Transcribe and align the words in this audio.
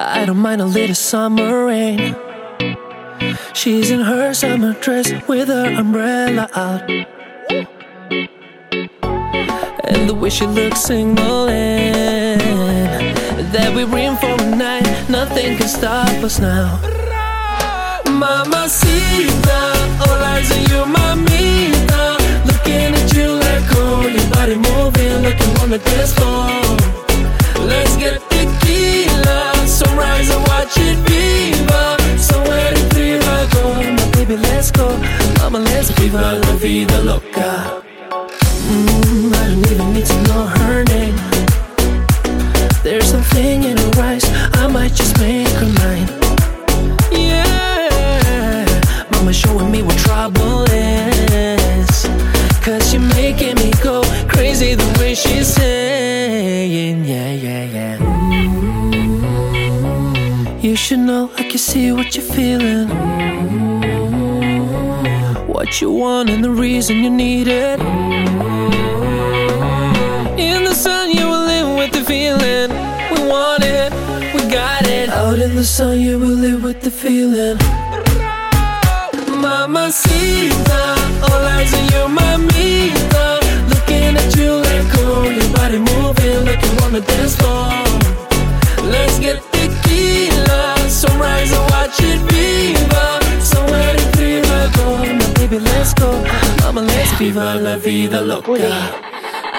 I 0.00 0.24
don't 0.26 0.36
mind 0.36 0.60
a 0.60 0.64
little 0.64 0.94
summer 0.94 1.66
rain. 1.66 2.14
She's 3.52 3.90
in 3.90 3.98
her 3.98 4.32
summer 4.32 4.74
dress 4.74 5.10
with 5.26 5.48
her 5.48 5.74
umbrella 5.74 6.48
out. 6.54 6.88
And 9.88 10.08
the 10.08 10.14
way 10.14 10.30
she 10.30 10.46
looks 10.46 10.82
singling. 10.82 11.18
That 13.50 13.72
we're 13.74 13.98
in 13.98 14.16
for 14.18 14.40
a 14.40 14.56
night. 14.56 14.86
Nothing 15.10 15.56
can 15.56 15.66
stop 15.66 16.08
us 16.22 16.38
now. 16.38 16.80
Mama 18.06 18.44
Mamacita 18.50 19.60
All 20.06 20.22
eyes 20.22 20.50
on 20.52 20.60
you, 20.70 20.82
mamita 20.94 22.18
Looking 22.46 22.94
at 22.94 23.12
you 23.14 23.32
like 23.34 23.64
oh 23.72 24.02
body 24.32 24.54
moving 24.54 25.22
like 25.24 25.40
you 25.40 25.52
wanna 25.58 25.78
dance 25.78 26.12
floor 26.14 26.67
let's 34.48 34.70
go 34.70 34.88
Mama, 35.38 35.58
let's 35.60 35.90
viva 35.98 36.20
la 36.42 36.52
vida 36.56 36.98
loca. 37.02 37.82
mm, 38.68 39.32
I 39.34 39.44
don't 39.48 39.70
even 39.72 39.92
need 39.94 40.06
to 40.06 40.18
know 40.28 40.44
her 40.58 40.84
name. 40.84 41.16
There's 42.82 43.06
something 43.10 43.64
in 43.64 43.76
her 43.76 44.02
eyes 44.02 44.24
I 44.62 44.66
might 44.66 44.92
just 44.94 45.18
make 45.18 45.48
her 45.60 45.70
mine. 45.80 46.08
Yeah 47.12 48.64
Mama 49.12 49.32
showing 49.32 49.70
me 49.70 49.82
what 49.82 49.98
trouble 49.98 50.64
is. 50.70 52.08
Cause 52.64 52.92
you're 52.92 53.08
making 53.20 53.56
me 53.56 53.70
go 53.82 54.02
crazy 54.28 54.74
the 54.74 54.88
way 54.98 55.14
she's 55.14 55.48
saying. 55.48 57.04
Yeah, 57.04 57.32
yeah, 57.32 57.64
yeah. 57.76 57.96
You 60.60 60.76
should 60.76 60.98
know 61.00 61.30
I 61.36 61.44
can 61.44 61.58
see 61.58 61.92
what 61.92 62.14
you're 62.14 62.24
feeling 62.24 62.88
What 65.68 65.82
you 65.82 65.92
want 65.92 66.30
and 66.30 66.42
the 66.42 66.50
reason 66.50 67.04
you 67.04 67.10
need 67.10 67.46
it 67.46 67.78
in 70.40 70.64
the 70.64 70.72
sun, 70.72 71.10
you 71.10 71.26
will 71.26 71.44
live 71.44 71.76
with 71.76 71.92
the 71.92 72.02
feeling. 72.06 72.70
We 73.12 73.28
want 73.28 73.62
it, 73.62 73.92
we 74.32 74.50
got 74.50 74.86
it. 74.86 75.10
Out 75.10 75.38
in 75.38 75.54
the 75.54 75.64
sun, 75.64 76.00
you 76.00 76.18
will 76.18 76.38
live 76.46 76.64
with 76.64 76.80
the 76.80 76.90
feeling. 76.90 77.58
Mamacita, 79.42 80.84
all 81.28 81.44
eyes 81.52 81.74
on 81.74 81.84
you, 81.92 82.04
mamita. 82.16 83.26
Looking 83.68 84.16
at 84.16 84.36
you 84.36 84.52
like 84.68 84.90
oh, 85.04 85.28
your 85.28 85.52
body 85.54 85.80
moving 85.80 86.46
like 86.46 86.64
you 86.64 86.72
wanna 86.80 87.02
dance. 87.02 87.47
baby, 95.48 95.64
let's 95.64 95.94
go. 95.94 96.10
Mama, 96.62 96.82
let's 96.82 97.18
viva 97.18 97.54
la 97.54 97.76
vida 97.76 98.20
loca. 98.20 98.52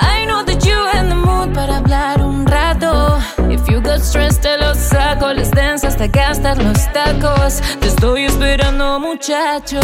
I 0.00 0.24
know 0.26 0.42
that 0.44 0.64
you 0.64 0.78
in 0.98 1.08
the 1.08 1.14
mood 1.14 1.54
para 1.54 1.76
hablar 1.76 2.20
un 2.20 2.44
rato. 2.46 3.18
If 3.50 3.68
you 3.68 3.80
got 3.80 4.00
stress, 4.00 4.38
te 4.38 4.56
lo 4.58 4.74
saco. 4.74 5.32
Les 5.32 5.50
dance 5.50 5.86
hasta 5.86 6.06
gastar 6.06 6.58
los 6.62 6.92
tacos. 6.92 7.60
Te 7.80 7.88
estoy 7.88 8.24
esperando, 8.24 8.98
muchacho. 9.00 9.80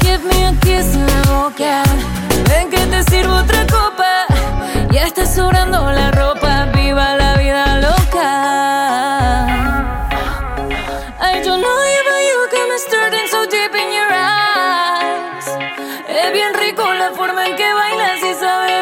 Give 0.00 0.22
me 0.24 0.46
a 0.46 0.52
kiss 0.60 0.94
en 0.94 1.06
la 1.06 1.22
boca. 1.32 1.82
Ven 2.48 2.70
que 2.70 2.78
te 2.78 3.02
sirvo 3.04 3.34
otra 3.36 3.66
copa. 3.66 4.26
Ya 4.90 5.06
está 5.06 5.26
sobrando 5.26 5.90
la 5.92 6.10
ropa. 6.10 6.66
Viva 6.74 7.16
la 7.16 7.36
vida 7.36 7.80
loca. 7.80 9.46
I 11.20 11.42
don't 11.42 11.60
know 11.60 11.68
about 11.68 12.22
you, 12.28 12.48
got 12.50 13.12
me. 13.12 13.23
Es 16.08 16.32
bien 16.32 16.52
rico 16.54 16.82
la 16.92 17.12
forma 17.12 17.46
en 17.46 17.56
que 17.56 17.72
bailas 17.72 18.22
y 18.22 18.34
sabes. 18.34 18.73